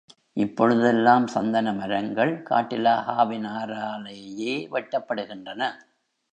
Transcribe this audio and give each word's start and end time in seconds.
இப்பொழுதெல்லாம் 0.37 1.27
சந்தன 1.27 1.73
மரங்கள் 1.73 2.43
காட்டிலாகாவினராலேயே 2.49 4.67
வெட்டப்படுகின்றன. 4.71 5.71